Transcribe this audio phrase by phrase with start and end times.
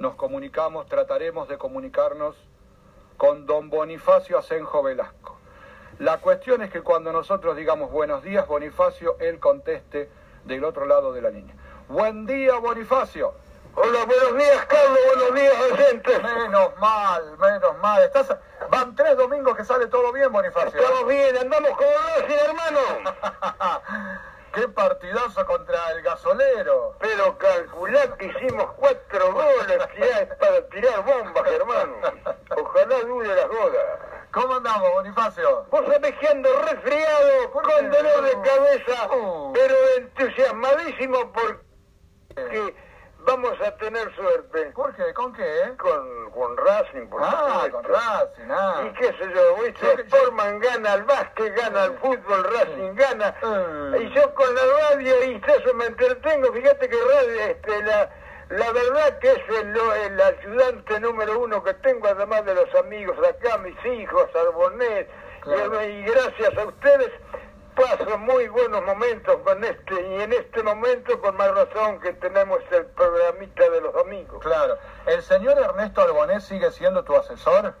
[0.00, 2.34] nos comunicamos, trataremos de comunicarnos
[3.18, 5.36] con don Bonifacio Asenjo Velasco.
[5.98, 10.08] La cuestión es que cuando nosotros digamos buenos días, Bonifacio, él conteste
[10.46, 11.54] del otro lado de la línea.
[11.88, 13.34] Buen día, Bonifacio.
[13.74, 16.22] Hola, buenos días, Carlos, buenos días, oyentes.
[16.22, 18.02] Menos mal, menos mal.
[18.02, 18.34] Estás...
[18.70, 20.80] Van tres domingos que sale todo bien, Bonifacio.
[20.80, 22.80] Estamos bien, andamos como Racing, hermano.
[24.52, 26.96] Qué partidazo contra el gasolero.
[26.98, 31.96] Pero calculá que hicimos cuatro goles, ya es para tirar bombas, hermano.
[32.56, 34.26] Ojalá dure la joda.
[34.32, 35.66] ¿Cómo andamos, Bonifacio?
[35.70, 39.08] Vos sabés que ando resfriado, ¿Por con dolor de cabeza,
[39.52, 42.74] pero entusiasmadísimo porque
[43.24, 44.72] vamos a tener suerte.
[44.74, 45.12] ¿Por qué?
[45.14, 45.74] ¿Con qué?
[45.78, 47.72] Con, con Racing, por Ah, supuesto.
[47.72, 48.82] con Racing, ah.
[48.86, 49.86] Y qué sé yo, ¿viste?
[49.96, 53.34] Yo Sportman gana al básquet, gana al fútbol, Racing gana.
[53.42, 54.02] Eh.
[54.02, 56.52] Y yo con la radio y eso me entretengo.
[56.52, 58.10] Fíjate que radio, este, la,
[58.50, 63.16] la verdad que es el, el ayudante número uno que tengo, además de los amigos
[63.28, 64.28] acá, mis hijos.
[65.42, 65.82] Claro.
[65.82, 67.10] Y, y gracias a ustedes
[67.80, 69.94] paso muy buenos momentos con este.
[70.00, 74.42] Y en este momento, con más razón, que tenemos el programita de los amigos.
[74.42, 74.76] Claro.
[75.06, 77.74] ¿El señor Ernesto Albonés sigue siendo tu asesor?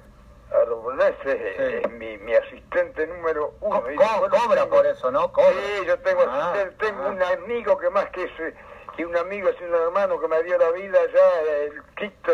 [0.52, 1.62] Arbonet es, Sí.
[1.86, 3.82] es mi, mi asistente número uno.
[3.82, 5.32] Co- Y co- después cobra tengo- por eso, ¿no?
[5.32, 5.50] Cobra.
[5.52, 7.08] Sí, yo tengo Ah, asistente, tengo ah.
[7.08, 8.54] un amigo que más que, es,
[8.96, 12.32] que un amigo es un hermano que me dio la vida ya, el Tito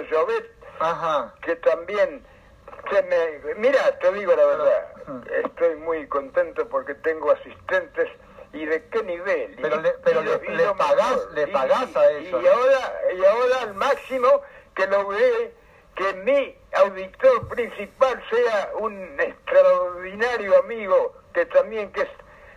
[0.79, 1.35] Ajá.
[1.43, 2.27] que también
[3.03, 3.55] me...
[3.57, 5.23] Mira, te digo la verdad, Mm.
[5.45, 8.09] estoy muy contento porque tengo asistentes
[8.53, 9.57] y de qué nivel.
[9.61, 12.43] Pero Y- le- pero y lo- le- le lo pagás- le Y- pagás a ellos.
[12.43, 14.43] Y ahora, y ahora al máximo
[14.75, 15.53] que logré
[15.95, 22.09] que mi auditor principal sea un extraordinario amigo, que también que es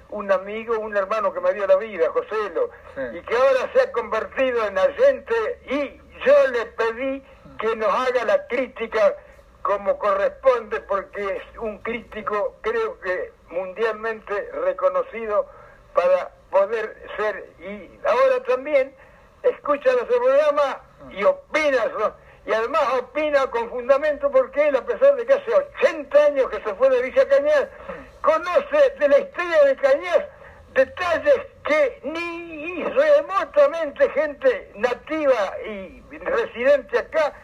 [0.10, 3.02] un amigo, un hermano que me dio la vida, Joselo, Sí.
[3.18, 5.36] y que ahora se ha convertido en agente
[5.70, 7.24] y yo le pedí
[7.60, 9.16] que nos haga la crítica
[9.70, 15.48] como corresponde porque es un crítico creo que mundialmente reconocido
[15.94, 18.92] para poder ser y ahora también
[19.44, 20.82] escucha nuestro programa
[21.12, 21.86] y opina
[22.48, 26.64] y además opina con fundamento porque él a pesar de que hace 80 años que
[26.64, 27.68] se fue de Villa Cañas
[28.22, 30.26] conoce de la historia de Cañas
[30.74, 37.36] detalles que ni remotamente gente nativa y residente acá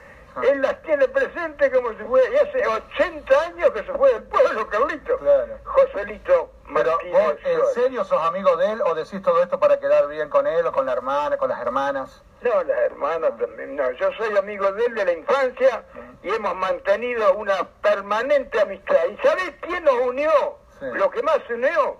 [0.44, 4.23] él las tiene presente como si fuera, y hace 80 años que se fue del
[4.23, 5.18] pueblo, Carlito.
[5.18, 5.57] Claro.
[5.63, 7.13] Joselito Pero Martínez.
[7.13, 10.45] vos, ¿en serio sos amigo de él o decís todo esto para quedar bien con
[10.47, 12.22] él o con la hermana, con las hermanas?
[12.41, 13.75] No, las hermanas también.
[13.75, 15.84] No, yo soy amigo de él de la infancia
[16.22, 19.06] y hemos mantenido una permanente amistad.
[19.12, 20.31] ¿Y sabés quién nos unió?
[20.79, 20.85] Sí.
[20.94, 21.97] Lo que más unió.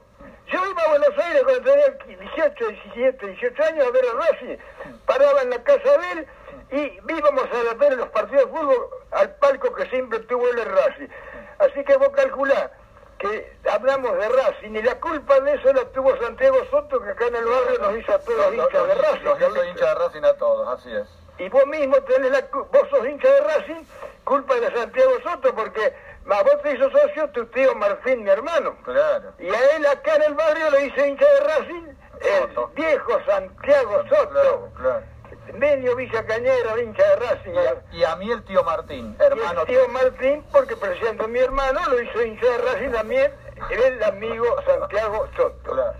[0.48, 4.58] Yo iba a Buenos Aires cuando tenía 18, 17, 18 años a ver a Racing.
[5.08, 6.28] Paraba en la casa de él
[6.72, 11.08] y íbamos a ver los partidos de fútbol al palco que siempre tuvo en Racing.
[11.60, 12.72] Así que vos calculá
[13.18, 17.28] que hablamos de Racing y la culpa de eso la tuvo Santiago Soto que acá
[17.28, 19.24] en el barrio nos hizo a todos Los, hinchas de Racing.
[19.24, 19.66] los hizo Carlito.
[19.66, 21.08] hincha de Racing a todos, así es.
[21.38, 23.84] Y vos mismo tenés la vos sos hincha de Racing,
[24.24, 25.94] culpa de Santiago Soto, porque
[26.30, 28.76] a vos te hizo socio tu tío Martín, mi hermano.
[28.84, 29.34] Claro.
[29.40, 31.88] Y a él acá en el barrio le hice hincha de Racing,
[32.22, 34.30] el viejo Santiago Soto.
[34.30, 35.15] Claro, claro.
[35.54, 37.52] Medio Villa Cañera, hincha de Racing.
[37.54, 41.26] Y a, y a mí el tío Martín, Y hermano el tío Martín, porque presento
[41.26, 43.34] a mi hermano, lo hizo hincha de Racing también,
[43.70, 45.72] el amigo Santiago Soto.
[45.74, 45.94] Claro.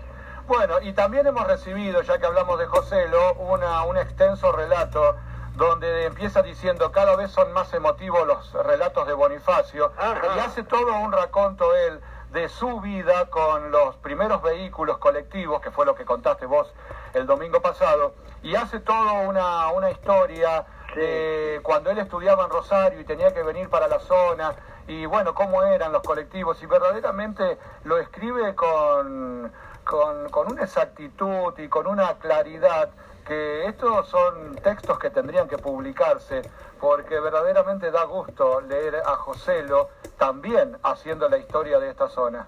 [0.46, 5.16] Bueno, y también hemos recibido, ya que hablamos de Joselo, una, un extenso relato
[5.56, 10.36] donde empieza diciendo cada vez son más emotivos los relatos de Bonifacio Ajá.
[10.36, 11.98] y hace todo un raconto él
[12.32, 16.72] de su vida con los primeros vehículos colectivos, que fue lo que contaste vos
[17.14, 23.00] el domingo pasado, y hace todo una, una historia de cuando él estudiaba en Rosario
[23.00, 24.54] y tenía que venir para la zona,
[24.88, 29.52] y bueno, cómo eran los colectivos, y verdaderamente lo escribe con,
[29.84, 32.90] con, con una exactitud y con una claridad
[33.26, 36.42] que estos son textos que tendrían que publicarse
[36.80, 42.46] porque verdaderamente da gusto leer a Joselo también haciendo la historia de esta zona.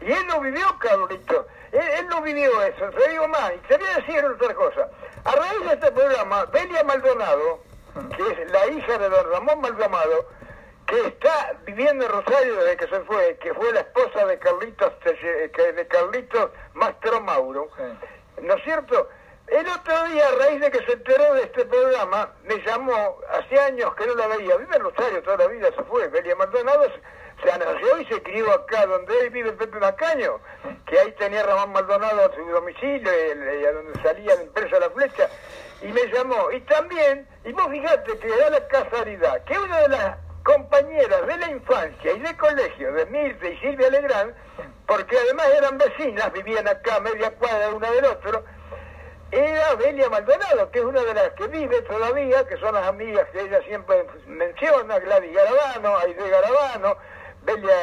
[0.00, 1.46] Y él lo vivió, Carlito.
[1.72, 3.52] Él, él no vivió eso, te digo más.
[3.54, 4.88] Y te voy a decir otra cosa.
[5.24, 7.60] A raíz de este programa, Belia Maldonado,
[8.16, 10.26] que es la hija de don Ramón Maldonado,
[10.86, 14.92] que está viviendo en Rosario desde que se fue, que fue la esposa de Carlitos,
[15.02, 18.42] que- de Carlitos Mastro Mauro, Sí.
[18.42, 19.08] ¿no es cierto?
[19.50, 23.58] El otro día, a raíz de que se enteró de este programa, me llamó, hace
[23.58, 26.84] años que no la veía, vive en Rosario toda la vida, se fue, Belia Maldonado
[27.42, 30.38] se, nació y se crió acá donde él vive Pepe Macaño,
[30.86, 35.28] que ahí tenía Ramón Maldonado a su domicilio, a donde salía la empresa La Flecha,
[35.82, 36.52] y me llamó.
[36.52, 41.36] Y también, y vos fíjate que da la casualidad, que una de las compañeras de
[41.38, 44.32] la infancia y de colegio de Mirta y Silvia Legrand,
[44.86, 48.44] porque además eran vecinas, vivían acá media cuadra una del otro,
[49.32, 53.26] era Belia Maldonado, que es una de las que vive todavía, que son las amigas
[53.32, 56.96] que ella siempre menciona, Gladys Garabano, Aide Garabano,
[57.42, 57.74] Belia...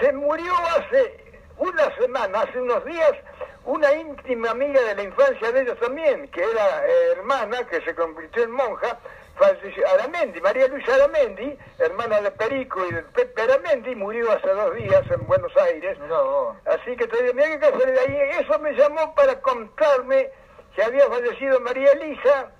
[0.00, 1.24] Se murió hace
[1.56, 3.12] una semana, hace unos días,
[3.64, 7.94] una íntima amiga de la infancia de ellos también, que era eh, hermana, que se
[7.94, 8.98] convirtió en monja,
[9.36, 14.74] falleció Aramendi, María Luisa Aramendi, hermana de Perico y de Pepe Aramendi, murió hace dos
[14.74, 15.96] días en Buenos Aires.
[16.66, 18.02] Así que te digo, mira qué casualidad.
[18.08, 20.30] Y eso me llamó para contarme
[20.74, 22.50] que había fallecido María Elisa,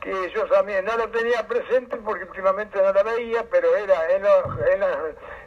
[0.00, 4.22] que yo también no la tenía presente porque últimamente no la veía, pero era en,
[4.22, 4.96] las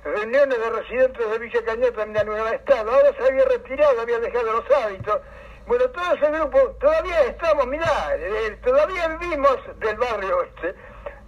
[0.04, 2.92] reuniones de residentes de Villa Cañón también un estado.
[2.92, 5.22] Ahora se había retirado, había dejado los hábitos.
[5.66, 10.76] Bueno, todo ese grupo, todavía estamos, mirá, eh, todavía vivimos del barrio este.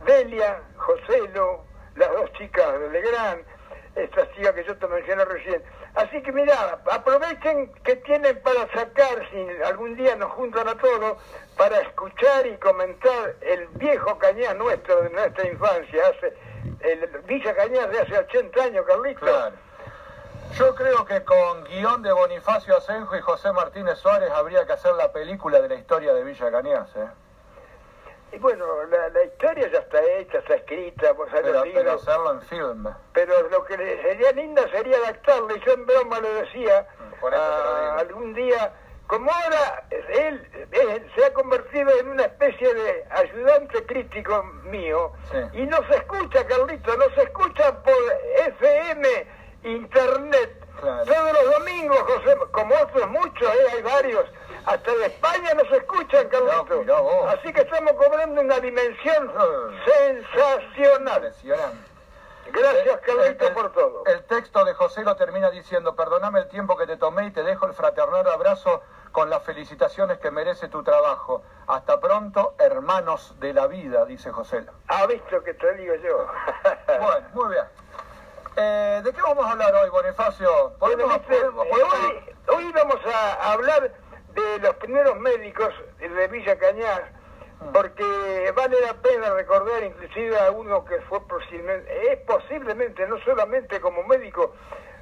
[0.05, 1.63] Delia, Joselo,
[1.95, 3.45] las dos chicas de Legrand,
[3.95, 5.63] esta chica que yo te mencioné recién.
[5.95, 11.17] Así que mira, aprovechen que tienen para sacar, si algún día nos juntan a todos,
[11.57, 16.33] para escuchar y comentar el viejo cañar nuestro de nuestra infancia, hace
[16.81, 19.21] el Villa Cañar de hace 80 años, Carlitos.
[19.23, 19.55] Claro.
[20.57, 24.93] Yo creo que con guion de Bonifacio Asenjo y José Martínez Suárez habría que hacer
[24.95, 27.07] la película de la historia de Villa Cañas, ¿eh?
[28.31, 32.87] Y bueno, la, historia ya está hecha, está escrita, pues pero, pero hacerlo en film.
[33.13, 36.87] Pero lo que sería linda sería adaptarlo, y yo en broma lo decía,
[37.97, 38.73] algún día,
[39.07, 45.13] como ahora él, se ha convertido en una especie de ayudante crítico mío,
[45.53, 47.95] y no se escucha, Carlito, no se escucha por
[48.47, 49.07] FM,
[49.63, 53.67] Internet, todos los domingos, José, como otros muchos, ¿eh?
[53.73, 54.25] hay varios,
[54.65, 56.87] hasta de España nos escuchan, Carlitos.
[57.27, 59.31] Así que estamos cobrando una dimensión
[59.85, 61.33] sensacional.
[62.51, 64.03] Gracias, Carlito, por todo.
[64.05, 67.43] El texto de José lo termina diciendo, perdóname el tiempo que te tomé y te
[67.43, 68.81] dejo el fraternal abrazo
[69.11, 71.43] con las felicitaciones que merece tu trabajo.
[71.67, 74.65] Hasta pronto, hermanos de la vida, dice José.
[74.87, 76.27] Ha visto que te digo yo.
[76.99, 77.65] bueno, muy bien.
[78.57, 80.73] Eh, ¿De qué vamos a hablar hoy, Bonifacio?
[80.79, 80.95] hoy
[82.73, 83.91] vamos a hablar
[84.33, 87.11] de los primeros médicos de Villa Cañar,
[87.59, 87.65] ah.
[87.73, 93.81] porque vale la pena recordar inclusive a uno que fue posiblemente, es posiblemente, no solamente
[93.81, 94.53] como médico,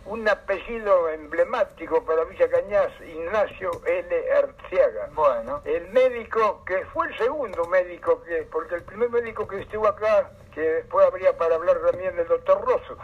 [0.06, 4.34] un apellido emblemático para Villa Cañas, Ignacio L.
[4.34, 5.10] Arciaga.
[5.14, 5.62] Bueno.
[5.64, 10.32] El médico que fue el segundo médico que, porque el primer médico que estuvo acá,
[10.54, 12.98] que después habría para hablar también del doctor Rosso.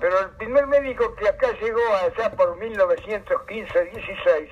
[0.00, 4.48] Pero el primer médico que acá llegó allá por 1915-16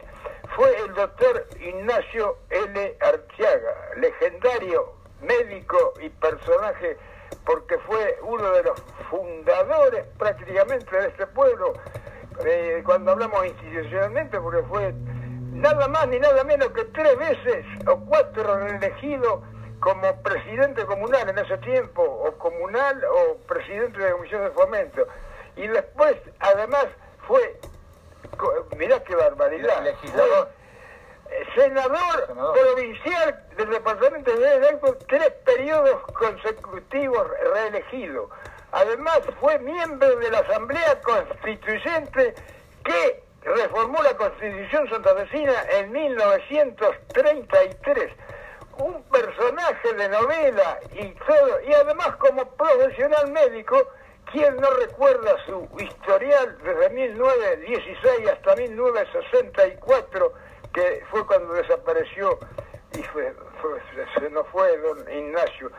[0.56, 2.96] fue el doctor Ignacio L.
[3.00, 6.96] Arciaga, legendario médico y personaje
[7.44, 11.74] porque fue uno de los fundadores prácticamente de este pueblo,
[12.44, 14.94] eh, cuando hablamos institucionalmente, porque fue
[15.52, 19.42] nada más ni nada menos que tres veces o cuatro reelegido
[19.84, 25.06] como presidente comunal en ese tiempo, o comunal o presidente de la Comisión de Fomento.
[25.56, 26.86] Y después, además,
[27.28, 27.60] fue
[28.78, 29.84] mirá qué barbaridad.
[29.84, 30.48] Legislador.
[31.54, 38.30] Senador, provincial del departamento de Hidalgo, tres periodos consecutivos reelegido.
[38.72, 42.34] Además fue miembro de la Asamblea Constituyente
[42.84, 48.12] que reformó la Constitución santafesina en 1933.
[48.78, 53.76] Un personaje de novela y todo, y además como profesional médico,
[54.32, 60.32] ¿Quién no recuerda su historial desde 1916 hasta 1964,
[60.72, 62.38] que fue cuando desapareció
[62.92, 63.02] y
[64.18, 65.70] se nos fue don Ignacio?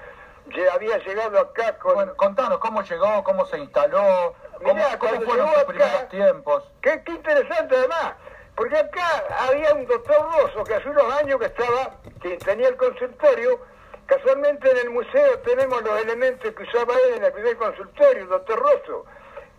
[0.56, 1.96] Ya había llegado acá con...
[1.96, 3.24] Bueno, contanos, ¿cómo llegó?
[3.24, 4.36] ¿Cómo se instaló?
[4.64, 6.72] ¿Cómo, ¿cómo fueron sus primeros tiempos?
[6.82, 8.14] Qué, qué interesante además,
[8.56, 12.78] porque acá había un doctor Rosso que hace unos años que estaba, que tenía el
[12.78, 13.60] consultorio,
[14.06, 18.30] Casualmente en el museo tenemos los elementos que usaba él en el primer consultorio, el
[18.30, 19.06] doctor Rosso,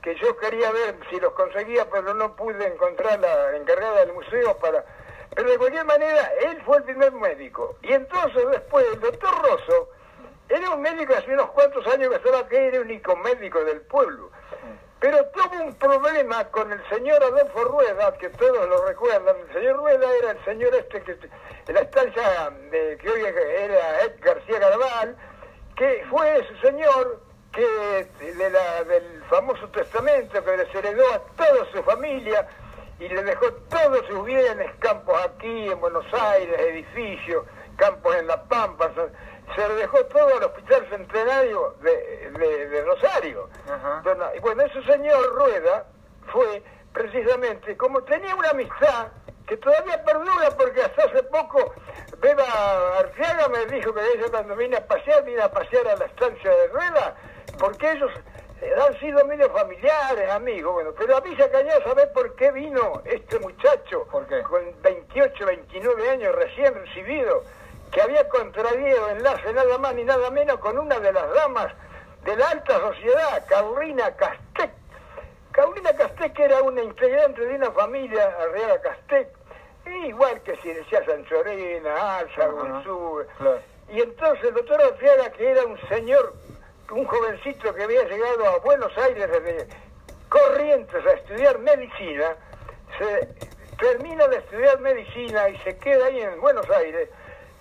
[0.01, 4.57] que yo quería ver si los conseguía, pero no pude encontrar la encargada del museo
[4.59, 4.85] para...
[5.35, 7.77] Pero de cualquier manera, él fue el primer médico.
[7.83, 9.89] Y entonces después el doctor Rosso
[10.49, 13.81] era un médico hace unos cuantos años que estaba aquí, era el único médico del
[13.83, 14.31] pueblo
[15.01, 19.37] pero tuvo un problema con el señor Adolfo Rueda, que todos lo recuerdan.
[19.49, 21.19] El señor Rueda era el señor este que,
[21.69, 25.17] en la estancia de, que hoy era Ed García Garabal,
[25.77, 27.21] que fue ese señor
[27.53, 32.47] que de la, del famoso testamento que les heredó a toda su familia
[32.99, 37.45] y le dejó todos sus bienes, campos aquí en Buenos Aires, edificios,
[37.77, 38.91] campos en La Pampa,
[39.55, 42.31] se dejó todo al Hospital Centenario de,
[42.69, 43.49] de, Rosario.
[44.35, 45.87] y bueno, ese señor Rueda
[46.33, 46.63] fue
[46.93, 49.09] precisamente, como tenía una amistad
[49.47, 51.75] que todavía perdura porque hasta hace poco
[52.21, 56.07] Beba Arciaga me dijo que ella cuando vine a pasear, vine a pasear a la
[56.07, 57.15] estancia de Rueda,
[57.59, 58.11] porque ellos
[58.61, 63.03] eh, han sido medio familiares, amigos, bueno, pero a Villa Cañada, ¿sabés por qué vino
[63.05, 64.07] este muchacho?
[64.11, 64.43] ¿Por qué?
[64.43, 67.43] Con 28, 29 años recién recibido,
[67.97, 71.73] que había contraído enlace nada más ni nada menos con una de las damas
[72.25, 74.71] de la alta sociedad, Carolina Castec.
[75.51, 79.29] Carolina Castec era una integrante de una familia, Arriaga Castec,
[80.05, 83.25] igual que si decía Sanchorena, Alza, Gonzú.
[83.91, 86.35] Y entonces el doctor Arriaga, que era un señor,
[86.91, 89.69] un jovencito que había llegado a Buenos Aires desde
[90.29, 92.37] Corrientes a estudiar medicina,
[92.99, 93.27] se
[93.79, 97.09] termina de estudiar medicina y se queda ahí en Buenos Aires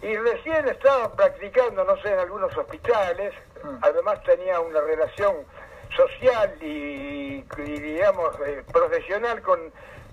[0.05, 3.33] y recién estaba practicando, no sé, en algunos hospitales,
[3.63, 3.77] mm.
[3.81, 5.35] además tenía una relación
[5.95, 9.59] social y, digamos, eh, profesional con...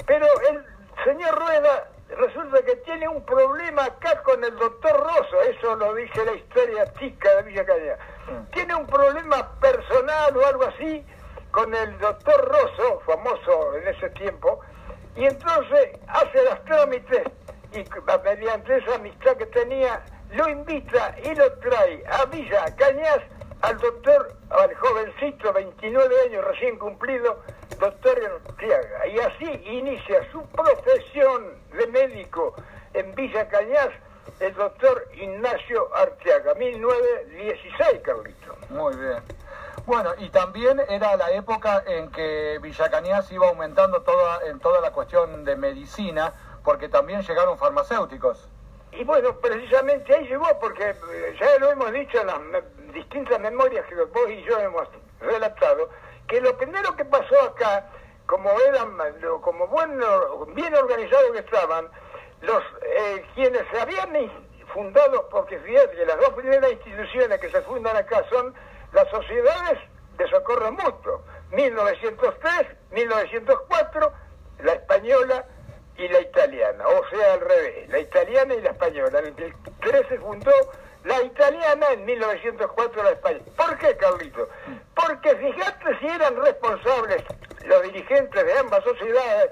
[0.06, 0.64] Pero el
[1.04, 6.24] señor Rueda resulta que tiene un problema acá con el doctor Rosso, eso lo dice
[6.24, 7.98] la historia chica de Villa Caña.
[8.28, 8.50] Mm.
[8.50, 11.04] Tiene un problema personal o algo así
[11.50, 14.58] con el doctor Rosso, famoso en ese tiempo,
[15.16, 17.24] y entonces hace los trámites
[17.74, 17.84] y
[18.24, 23.20] mediante esa amistad que tenía, lo invita y lo trae a Villa Cañas
[23.62, 27.42] al doctor, al jovencito, 29 años recién cumplido,
[27.78, 29.06] doctor Artiaga.
[29.06, 32.54] Y así inicia su profesión de médico
[32.94, 33.90] en Villa Cañas
[34.40, 38.56] el doctor Ignacio Arteaga, 1916, Carlito.
[38.70, 39.22] Muy bien.
[39.86, 44.80] Bueno, y también era la época en que Villa Cañas iba aumentando toda, en toda
[44.80, 46.32] la cuestión de medicina,
[46.64, 48.48] porque también llegaron farmacéuticos.
[48.92, 53.86] Y bueno, precisamente ahí llegó, porque eh, ya lo hemos dicho en las distintas memorias
[53.86, 54.86] que vos y yo hemos
[55.20, 55.88] relatado,
[56.28, 57.88] que lo primero que pasó acá,
[58.26, 58.96] como eran,
[59.40, 61.88] como bueno, bien organizados que estaban,
[62.42, 64.12] los eh, quienes se habían
[64.72, 68.54] fundado, porque fíjate las dos primeras instituciones que se fundan acá son
[68.92, 69.78] las sociedades
[70.18, 74.12] de socorro mutuo, 1903, 1904,
[74.60, 75.46] la española
[75.96, 79.18] y la italiana, o sea, al revés, la italiana y la española.
[79.18, 80.52] En el 13 fundó
[81.04, 83.44] la italiana, en 1904 la española.
[83.56, 84.48] ¿Por qué, Carlito?
[84.94, 87.22] Porque fíjate si eran responsables
[87.64, 89.50] los dirigentes de ambas sociedades,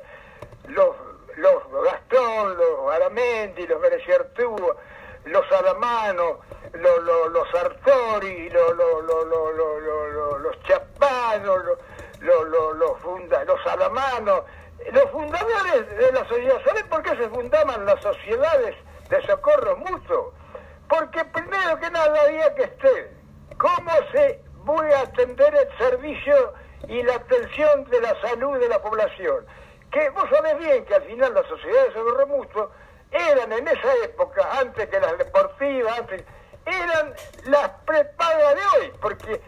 [0.69, 0.97] los,
[1.37, 4.57] los Gastón, los Aramendi, los Berechertú,
[5.25, 6.41] los Alamano,
[6.73, 11.79] los, los, los Sartori, los, los, los, los Chapano, los,
[12.21, 13.61] los, los, funda, los
[14.93, 18.77] los fundadores de la sociedad, ¿saben por qué se fundaban las sociedades
[19.09, 20.35] de socorro mutuo?
[20.89, 23.09] Porque primero que nada había que estar,
[23.59, 26.55] ¿cómo se voy a atender el servicio
[26.89, 29.47] y la atención de la salud de la población?
[29.93, 32.71] Que vos sabés bien que al final las sociedades de socorro mutuo
[33.13, 36.25] eran en esa época, antes que las deportivas, antes,
[36.67, 39.41] eran las prepagas de hoy, porque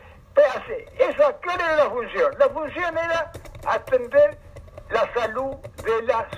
[0.99, 2.35] esa, ¿cuál era la función?
[2.39, 3.33] La función era
[3.67, 4.39] atender
[4.93, 6.29] la salud de la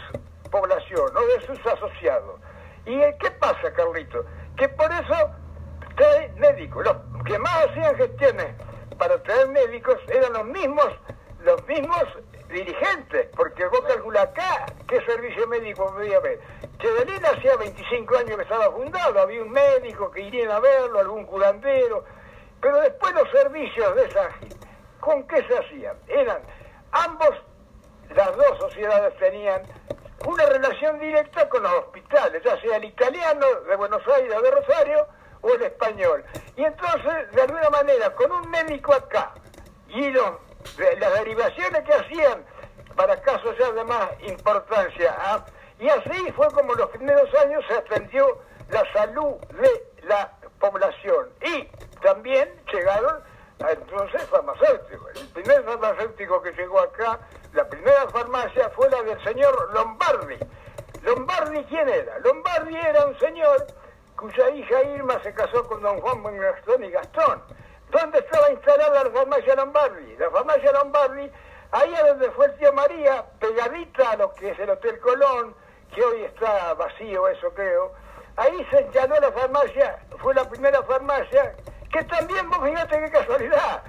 [0.50, 2.40] población o de sus asociados.
[2.86, 4.24] ¿Y qué pasa, Carlito?
[4.56, 5.30] Que por eso
[5.96, 6.84] trae médicos.
[6.84, 8.54] Los que más hacían gestiones
[8.98, 10.88] para traer médicos eran los mismos,
[11.40, 12.04] los mismos
[12.48, 16.38] dirigentes, porque vos calculás acá qué servicio médico podía haber.
[16.78, 21.24] Chevelina hacía 25 años que estaba fundado, había un médico que irían a verlo, algún
[21.26, 22.04] curandero,
[22.60, 24.28] pero después los servicios de esa
[25.00, 25.96] ¿con qué se hacían?
[26.08, 26.38] Eran
[26.92, 27.34] ambos
[28.14, 29.62] las dos sociedades tenían
[30.26, 34.50] una relación directa con los hospitales, ya sea el italiano de Buenos Aires o de
[34.50, 35.06] Rosario
[35.42, 36.24] o el español.
[36.56, 39.34] Y entonces, de alguna manera, con un médico acá
[39.88, 42.44] y las derivaciones que hacían
[42.96, 45.44] para casos ya de más importancia, ¿ah?
[45.78, 48.40] y así fue como los primeros años se atendió
[48.70, 51.28] la salud de la población.
[51.42, 51.68] Y
[52.00, 53.22] también llegaron
[53.58, 55.16] entonces farmacéuticos.
[55.16, 57.18] El primer farmacéutico que llegó acá
[57.52, 60.38] la primera farmacia fue la del señor Lombardi.
[61.02, 62.18] ¿Lombardi quién era?
[62.20, 63.66] Lombardi era un señor
[64.16, 67.42] cuya hija Irma se casó con don Juan Gastón y Gastón.
[67.90, 70.16] ¿Dónde estaba instalada la farmacia Lombardi?
[70.16, 71.30] La farmacia Lombardi,
[71.70, 75.54] ahí es donde fue el tío María, pegadita a lo que es el Hotel Colón,
[75.94, 77.92] que hoy está vacío eso creo.
[78.36, 81.54] Ahí se instaló la farmacia, fue la primera farmacia,
[81.94, 83.82] que también, vos fíjate qué casualidad,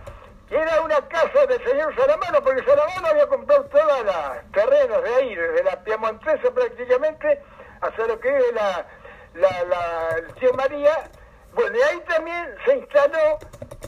[0.51, 5.35] era una casa del señor Salamano, porque Salamano había comprado todas las terrenos de ahí,
[5.35, 7.41] desde la Piamontesa prácticamente
[7.81, 8.85] hasta lo que es la,
[9.33, 11.09] la, el tío María,
[11.55, 13.39] bueno, y ahí también se instaló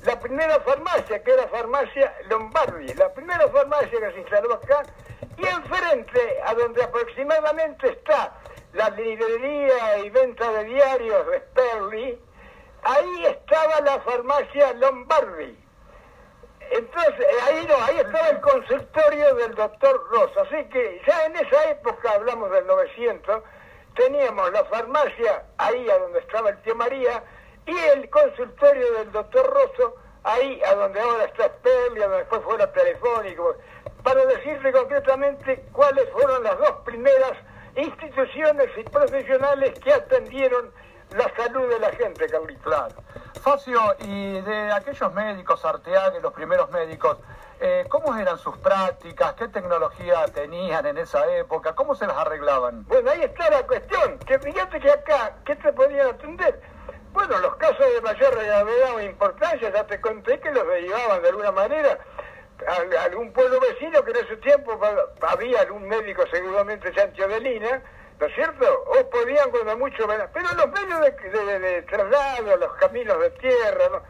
[0.03, 4.81] la primera farmacia, que era farmacia Lombardi, la primera farmacia que se instaló acá,
[5.37, 8.33] y enfrente, a donde aproximadamente está
[8.73, 12.19] la librería y venta de diarios de Sperli,
[12.83, 15.57] ahí estaba la farmacia Lombardi.
[16.71, 20.41] Entonces, ahí no, ahí estaba el consultorio del doctor Rosa.
[20.41, 23.43] Así que ya en esa época, hablamos del 900,
[23.95, 27.23] teníamos la farmacia ahí a donde estaba el tío María
[27.65, 32.17] y el consultorio del doctor Rosso ahí a donde ahora está Spell y a donde
[32.17, 33.55] después fuera telefónico,
[34.03, 37.33] para decirle concretamente cuáles fueron las dos primeras
[37.75, 40.71] instituciones y profesionales que atendieron
[41.15, 42.63] la salud de la gente, Carlitos.
[42.63, 42.95] Claro.
[43.41, 47.17] Facio, y de aquellos médicos, Arteaga y los primeros médicos,
[47.59, 49.33] eh, ¿cómo eran sus prácticas?
[49.33, 51.73] ¿Qué tecnología tenían en esa época?
[51.75, 52.85] ¿Cómo se las arreglaban?
[52.87, 56.61] Bueno, ahí está la cuestión, que fíjate que acá, ¿qué te podían atender?
[57.13, 61.29] Bueno, los casos de mayor gravedad o importancia, ya te conté que los derivaban de
[61.29, 61.97] alguna manera
[62.67, 64.79] a algún pueblo vecino que en ese tiempo
[65.21, 67.81] había algún médico seguramente Sancho de Lina,
[68.19, 68.83] ¿no es cierto?
[68.87, 74.01] O podían cuando mucho pero los medios de, traslado, los caminos de tierra, ¿no?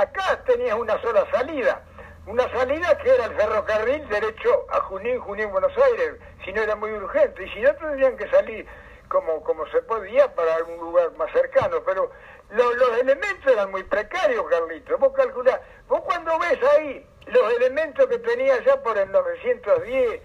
[0.00, 1.82] acá tenías una sola salida,
[2.26, 6.76] una salida que era el ferrocarril derecho a Junín, Junín, Buenos Aires, si no era
[6.76, 8.66] muy urgente, y si no tendrían que salir
[9.08, 12.10] como, como se podía para algún lugar más cercano, pero
[12.50, 18.18] los elementos eran muy precarios, Carlitos, vos calculás, vos cuando ves ahí los elementos que
[18.18, 20.20] tenía ya por el 910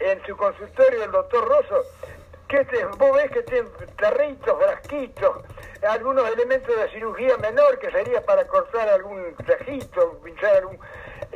[0.00, 1.84] en su consultorio el doctor Rosso,
[2.50, 5.44] que te, vos ves que tiene tarritos, frasquitos,
[5.88, 10.78] algunos elementos de cirugía menor que sería para cortar algún trajito, pinchar algún...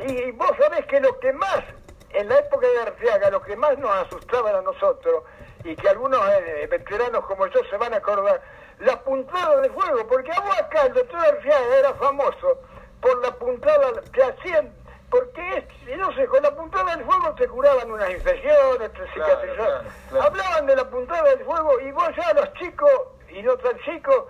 [0.07, 1.63] Y vos sabés que lo que más,
[2.09, 5.23] en la época de Arteaga, lo que más nos asustaba a nosotros,
[5.63, 8.41] y que algunos eh, veteranos como yo se van a acordar,
[8.79, 12.59] la puntada de fuego, porque vos acá el doctor Arteaga era famoso
[12.99, 14.73] por la puntada que hacían
[15.09, 19.85] porque no sé, con la puntada del fuego te curaban unas infecciones, te cicatrizaban.
[20.19, 22.91] Hablaban de la puntada del fuego y vos ya los chicos,
[23.29, 24.25] y no tan chicos,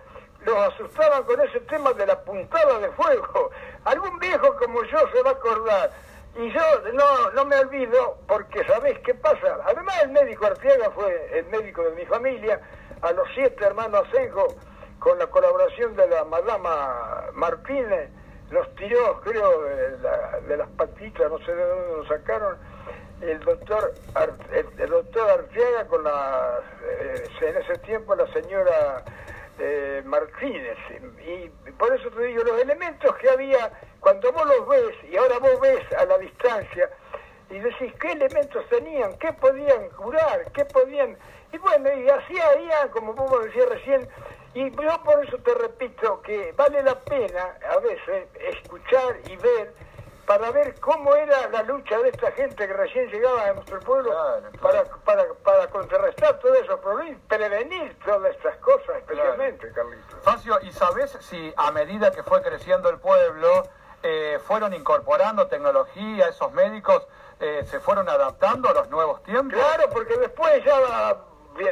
[0.46, 3.52] los asustaban con ese tema de la puntada de fuego.
[3.86, 5.92] Algún viejo como yo se va a acordar.
[6.38, 6.62] Y yo
[6.94, 9.58] no, no me olvido, porque ¿sabés qué pasa?
[9.66, 12.60] Además el médico Arteaga fue el médico de mi familia,
[13.02, 14.48] a los siete hermanos Asenjo,
[15.00, 18.10] con la colaboración de la madama Martínez,
[18.52, 22.58] los tiró, creo, de, las patitas, no sé de dónde lo sacaron,
[23.22, 23.94] el doctor,
[24.78, 29.04] el, doctor Arteaga con la, eh, en ese tiempo la señora
[29.58, 30.78] eh, Martínez.
[31.26, 35.40] Y, por eso te digo, los elementos que había, cuando vos los ves, y ahora
[35.40, 36.90] vos ves a la distancia,
[37.50, 41.18] y decís qué elementos tenían, qué podían curar, qué podían...
[41.52, 44.08] Y bueno, y así había, como vos decías recién,
[44.56, 49.74] y yo por eso te repito que vale la pena a veces escuchar y ver
[50.26, 54.12] para ver cómo era la lucha de esta gente que recién llegaba a nuestro pueblo
[54.62, 60.24] Para, para, para contrarrestar problemas y prevenir todas estas cosas, especialmente, Carlitos.
[60.24, 63.68] Facio, ¿y sabes si a medida que fue creciendo el pueblo
[64.02, 67.06] eh, fueron incorporando tecnología, esos médicos
[67.40, 69.60] eh, se fueron adaptando a los nuevos tiempos?
[69.60, 71.18] Claro, porque después ya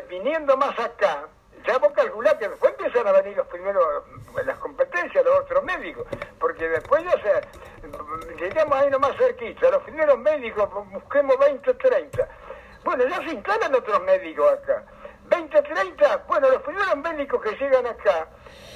[0.10, 1.28] viniendo más acá,
[1.66, 3.84] ya vos calculás que después empiezan a venir los primeros,
[4.46, 6.06] las competencias, los otros médicos,
[6.40, 12.30] porque después ya se, llegamos ahí nomás cerquita, los primeros médicos, busquemos 20, 30.
[12.84, 14.84] Bueno, ya se instalan otros médicos acá.
[15.26, 18.28] 20, 30, bueno, los primeros médicos que llegan acá,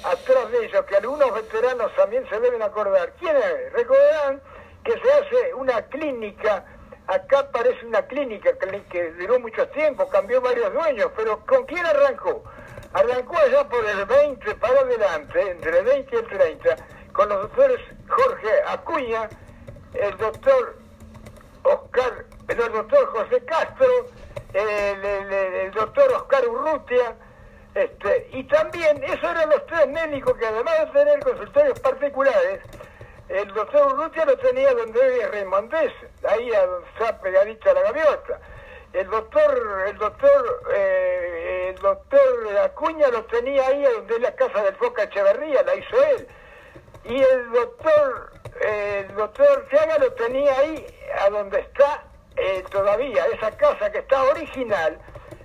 [0.04, 3.72] atrás de ellos, que algunos veteranos también se deben acordar, ¿quiénes?
[3.72, 4.40] Recordarán
[4.82, 6.64] que se hace una clínica
[7.08, 8.50] acá parece una clínica
[8.90, 12.44] que, duró mucho tiempo, cambió varios dueños, pero ¿con quién arrancó?
[12.92, 16.76] Arrancó allá por el 20 para adelante, entre el 20 y el 30,
[17.12, 19.28] con los doctores Jorge Acuña,
[19.94, 20.76] el doctor
[21.64, 24.06] Oscar, el doctor José Castro,
[24.54, 27.14] el, doctor Oscar Urrutia,
[27.74, 32.60] este, y también esos eran los tres médicos que además de tener consultorios particulares,
[33.28, 35.92] el doctor Urrutia lo tenía donde es Raymondés,
[36.26, 38.40] ahí a está pegadita la gaviota.
[38.94, 40.97] El doctor, el doctor, eh,
[42.58, 46.28] doctor Acuña lo tenía ahí donde es la casa del Foca Echeverría, la hizo él.
[47.04, 50.86] Y el doctor, el doctor Chaga lo tenía ahí
[51.24, 52.04] a donde está
[52.36, 54.98] eh, todavía, esa casa que está original,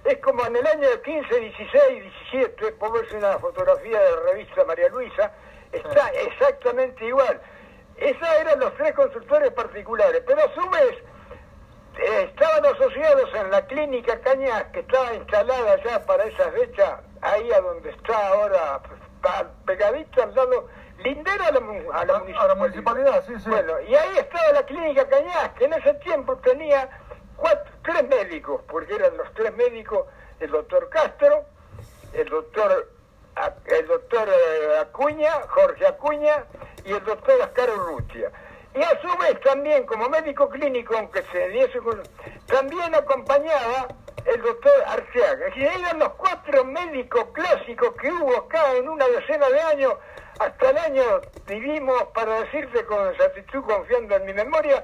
[0.05, 4.89] es como en el año 15, 16, 17, pongo una fotografía de la revista María
[4.89, 5.31] Luisa,
[5.71, 7.41] está exactamente igual.
[7.97, 10.97] Esos eran los tres consultores particulares, pero a su vez
[11.97, 17.61] estaban asociados en la clínica Cañas, que estaba instalada ya para esa fecha ahí a
[17.61, 18.81] donde está ahora,
[19.65, 20.67] pegadito al lado,
[20.99, 22.47] lindero a la, mu- a la a municipalidad.
[22.47, 23.49] la municipalidad, sí, sí.
[23.49, 26.89] Bueno, y ahí estaba la clínica Cañas, que en ese tiempo tenía
[27.35, 30.07] cuatro, tres médicos, porque eran los tres médicos,
[30.39, 31.45] el doctor Castro,
[32.13, 32.89] el doctor
[33.65, 36.45] el doctor eh, Acuña, Jorge Acuña,
[36.85, 38.31] y el doctor Ascar Urrutia.
[38.75, 41.79] Y a su vez también, como médico clínico, aunque se diese
[42.47, 43.87] también acompañaba
[44.25, 45.47] el doctor Arceaga.
[45.47, 49.93] Es decir, eran los cuatro médicos clásicos que hubo acá en una decena de años,
[50.39, 51.03] hasta el año,
[51.45, 54.83] vivimos, para decirte con exactitud, confiando en mi memoria,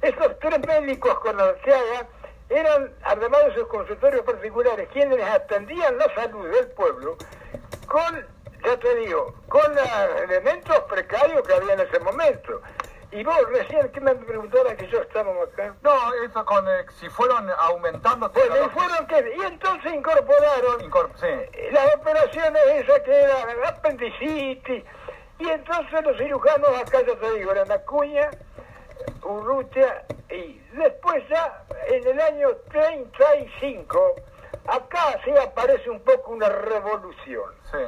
[0.00, 2.06] esos tres médicos con Arceaga
[2.48, 7.16] eran, además de sus consultorios particulares, quienes atendían la salud del pueblo
[7.86, 8.26] con,
[8.64, 12.62] ya te digo, con los elementos precarios que había en ese momento.
[13.16, 15.74] Y vos recién que me preguntabas que yo estábamos acá.
[15.82, 15.90] No,
[16.22, 18.28] eso con eh, si fueron aumentando...
[18.28, 21.70] Bueno, y fueron que, y entonces incorporaron Incor- sí.
[21.72, 24.84] las operaciones esas que eran apendicitis,
[25.38, 28.28] y entonces los cirujanos acá ya te digo, eran Acuña,
[29.22, 34.14] Urrutia, y después ya en el año 35,
[34.66, 37.50] acá sí aparece un poco una revolución.
[37.70, 37.78] Sí.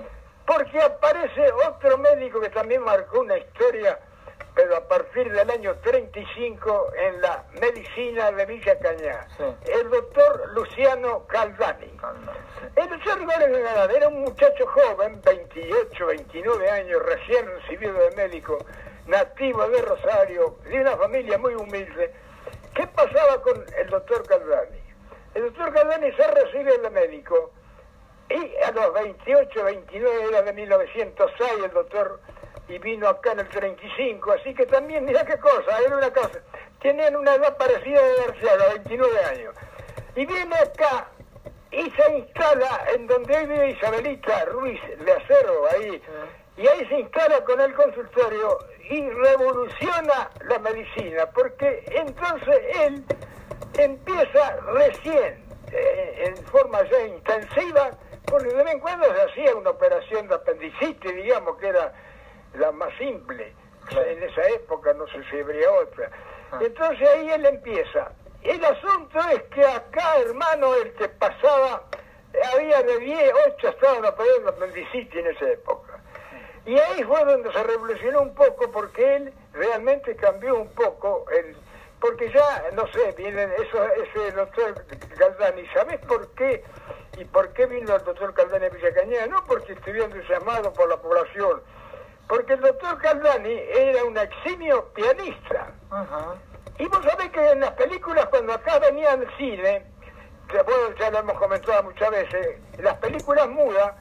[0.46, 3.98] Porque aparece otro médico que también marcó una historia,
[4.58, 9.44] pero a partir del año 35 en la medicina de Villa Cañá, Sí.
[9.72, 11.86] el doctor Luciano Caldani.
[11.86, 12.66] Sí.
[12.74, 18.58] El doctor Rigoberto Galán era un muchacho joven, 28, 29 años, recién recibido de médico,
[19.06, 22.12] nativo de Rosario, de una familia muy humilde.
[22.74, 24.80] ¿Qué pasaba con el doctor Caldani?
[25.34, 27.52] El doctor Caldani se recibe de médico
[28.28, 32.18] y a los 28, 29 era de 1906 el doctor
[32.68, 36.40] y vino acá en el 35, así que también, mira qué cosa, era una cosa,
[36.80, 39.54] tenían una edad parecida de García, 29 años.
[40.14, 41.08] Y viene acá
[41.70, 46.02] y se instala en donde vive Isabelita Ruiz de Acero, ahí,
[46.56, 48.58] y ahí se instala con el consultorio
[48.90, 53.04] y revoluciona la medicina, porque entonces él
[53.78, 57.90] empieza recién, eh, en forma ya intensiva,
[58.26, 61.92] porque de vez en cuando se hacía una operación de apendicitis, digamos, que era
[62.54, 63.52] la más simple.
[63.90, 66.10] En esa época no sé si habría otra.
[66.60, 68.12] Entonces ahí él empieza.
[68.42, 71.84] El asunto es que acá, hermano, el que pasaba,
[72.54, 75.98] había de 10, 8 estaban operando apendicitis en esa época.
[76.66, 81.56] Y ahí fue donde se revolucionó un poco porque él realmente cambió un poco el
[82.00, 84.84] porque ya no sé, viene eso ese doctor
[85.18, 86.62] Caldani, ¿sabes por qué?
[87.16, 89.26] ¿Y por qué vino el doctor Caldani a Villa Cañada?
[89.26, 91.60] No porque estuviera entusiasmado por la población,
[92.28, 95.72] porque el doctor Caldani era un eximio pianista.
[96.78, 99.84] Y vos sabés que en las películas, cuando acá venía al cine,
[100.48, 103.92] que bueno, ya lo hemos comentado muchas veces, las películas mudas,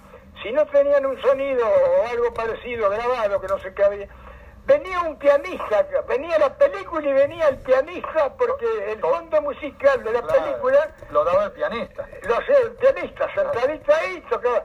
[0.44, 4.08] si no tenían un sonido o algo parecido grabado, que no sé qué había,
[4.66, 10.12] venía un pianista, venía la película y venía el pianista, porque el fondo musical de
[10.12, 10.44] la Claro.
[10.44, 12.08] película Lo daba el pianista.
[12.24, 14.64] lo hacía el pianista, sentadito ahí, tocaba.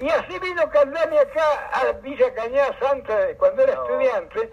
[0.00, 3.82] Y así vino Caldani acá a Villa Cañas antes, cuando era No.
[3.84, 4.50] estudiante,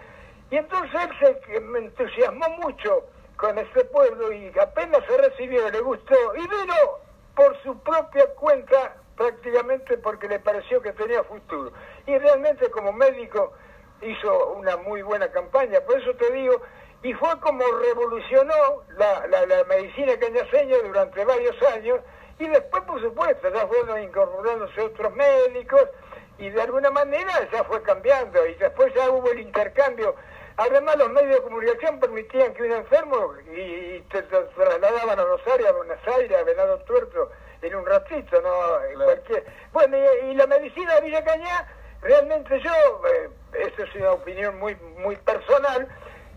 [0.52, 3.06] y entonces él se entusiasmó mucho
[3.38, 6.76] con este pueblo y apenas se recibió, le gustó, y vino
[7.36, 11.72] por su propia cuenta prácticamente porque le pareció que tenía futuro.
[12.06, 13.54] Y realmente como médico
[14.02, 16.62] hizo una muy buena campaña, por eso te digo,
[17.04, 22.00] y fue como revolucionó la, la, la medicina cañaseña durante varios años,
[22.40, 25.88] y después, por supuesto, ya fueron incorporándose otros médicos,
[26.38, 30.16] y de alguna manera ya fue cambiando, y después ya hubo el intercambio.
[30.58, 35.24] Además, los medios de comunicación permitían que un enfermo, y, y te, te trasladaban a
[35.24, 38.50] Rosario, a Buenos Aires, a Venado Tuerto, en un ratito, ¿no?
[38.50, 39.06] Claro.
[39.06, 39.46] cualquier...
[39.72, 41.68] Bueno, y, y la medicina de Villa Cañá,
[42.02, 42.72] realmente yo,
[43.08, 45.88] eh, esto es una opinión muy, muy personal,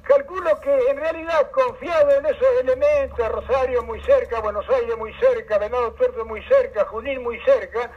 [0.04, 5.58] calculo que en realidad confiado en esos elementos, Rosario muy cerca, Buenos Aires muy cerca,
[5.58, 7.90] Venado Tuerto muy cerca, Junín muy cerca,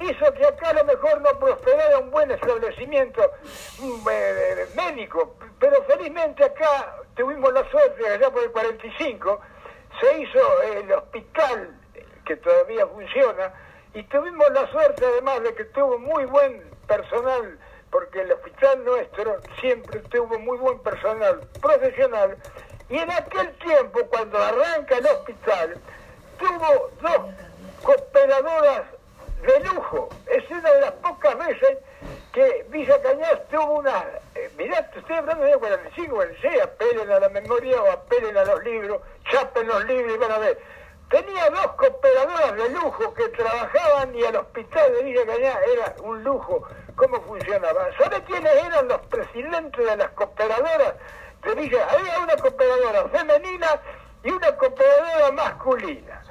[0.00, 3.22] hizo que acá a lo mejor no prosperara un buen establecimiento
[3.80, 9.40] mm, eh, médico, pero felizmente acá tuvimos la suerte, allá por el 45,
[10.00, 11.74] se hizo el hospital
[12.26, 13.52] que todavía funciona,
[13.94, 17.35] y tuvimos la suerte además de que tuvo muy buen personal,
[19.60, 22.36] siempre tuvo muy buen personal profesional,
[22.88, 25.76] y en aquel tiempo, cuando arranca el hospital,
[26.38, 27.34] tuvo dos
[27.82, 28.82] cooperadoras
[29.42, 30.08] de lujo.
[30.26, 31.78] Es una de las pocas veces
[32.32, 34.04] que Villa Cañas tuvo una...
[34.34, 38.44] Eh, mirá, te estoy hablando de 45, 46, apelen a la memoria o apelen a
[38.44, 39.00] los libros,
[39.30, 40.58] chapen los libros y van a ver.
[41.10, 46.22] tenía dos cooperadoras de lujo que trabajaban y el hospital de Villa Cañá era un
[46.22, 46.68] lujo.
[46.96, 47.88] ¿Cómo funcionaba?
[47.98, 50.94] ¿Sabe quiénes eran los presidentes de las cooperadoras
[51.44, 51.86] de Villa?
[51.90, 53.66] Había una cooperadora femenina
[54.24, 56.22] y una cooperadora masculina.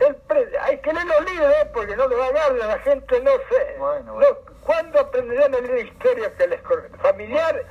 [0.00, 0.16] El
[0.62, 1.70] hay que leer los libros ¿eh?
[1.72, 3.76] porque no le va a dar la gente no sé.
[3.78, 4.18] Bueno,
[4.64, 6.60] ¿Cuándo aprenderán a leer historia que les
[7.02, 7.62] familiar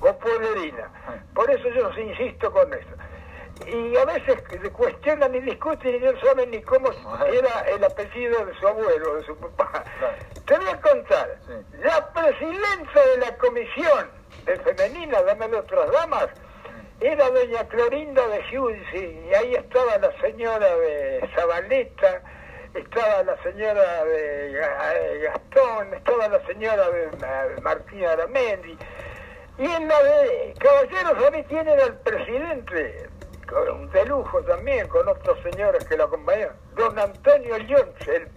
[0.00, 0.88] o pueblerina?
[1.34, 2.90] Por eso yo insisto con eso
[3.66, 6.90] y a veces cuestionan y discuten y no saben ni cómo
[7.26, 9.84] era el apellido de su abuelo, de su papá.
[10.46, 11.38] Te voy a contar,
[11.78, 14.10] la presidenta de la comisión
[14.44, 16.28] de femenina, dame de otras damas,
[17.00, 22.22] era doña Clorinda de Giusi, y ahí estaba la señora de Zabaleta,
[22.74, 28.76] estaba la señora de Gastón, estaba la señora de Martín Aramendi,
[29.56, 33.08] y en la de Caballeros a mí tienen al presidente
[33.92, 38.28] de lujo también, con otros señores que lo acompañaron, don Antonio Llonchel,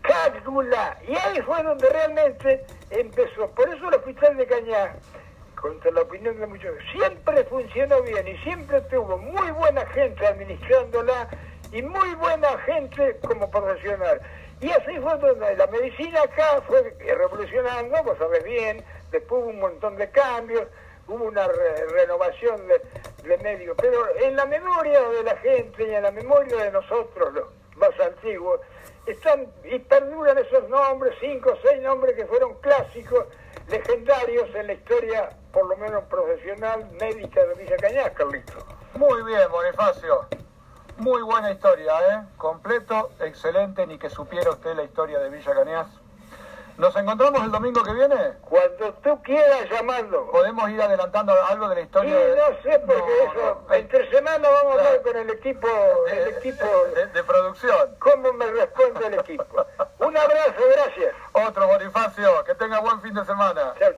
[0.00, 3.46] Cálcula, y ahí fue donde realmente empezó.
[3.50, 4.96] Por eso el hospital de Cañá,
[5.60, 11.28] contra la opinión de muchos, siempre funcionó bien y siempre tuvo muy buena gente administrándola
[11.70, 14.18] y muy buena gente como profesional.
[14.62, 19.60] Y así fue donde la medicina acá fue revolucionando, vos sabés bien, después hubo un
[19.60, 20.66] montón de cambios,
[21.06, 21.46] hubo una
[21.92, 22.80] renovación de,
[23.76, 27.44] pero en la memoria de la gente y en la memoria de nosotros, los
[27.76, 28.60] más antiguos,
[29.06, 33.26] están y perduran esos nombres, cinco o seis nombres que fueron clásicos,
[33.68, 38.52] legendarios en la historia, por lo menos profesional, médica de Villa Cañas, Carlito.
[38.94, 40.26] Muy bien, Bonifacio.
[40.98, 42.22] Muy buena historia, ¿eh?
[42.36, 45.86] Completo, excelente, ni que supiera usted la historia de Villa Cañas.
[46.76, 48.16] ¿Nos encontramos el domingo que viene?
[48.40, 50.28] Cuando tú quieras llamando.
[50.32, 52.16] ¿Podemos ir adelantando algo de la historia?
[52.16, 55.68] Sí, no sé, porque eso, entre semana vamos a hablar con el equipo,
[56.10, 56.66] el equipo
[57.12, 57.96] de, producción.
[58.00, 59.66] ¿Cómo me responde el equipo?
[60.00, 61.14] Un abrazo, gracias.
[61.32, 63.74] Otro, Bonifacio, que tenga buen fin de semana.